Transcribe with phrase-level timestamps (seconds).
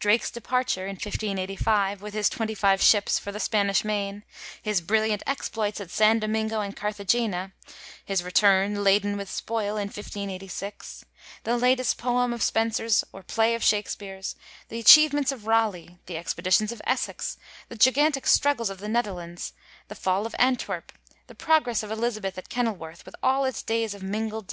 [0.00, 4.24] Drake's departure, in 1585, with his twenty five ships for the Spanish main;
[4.60, 7.52] his brilliant exploits at San Domingo and Oarthagena;
[8.04, 11.04] his return, laden with spoil, in 15S6;
[11.44, 14.34] the latest poem of Spenser's or play of Shakspere's,
[14.70, 17.36] the achievements of Raleigh, the expeditions of Essex,
[17.68, 19.52] the gigantic struggle of the Netherlands,
[19.86, 20.90] the fall of Antwerp,
[21.28, 24.48] the progress of Eliza beth at Kenilworth with all its days of mingled delights,^ 1
[24.48, 24.48] Ed.